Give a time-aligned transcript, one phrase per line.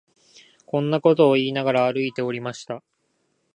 [0.65, 2.81] こんなことを言いながら、歩いておりました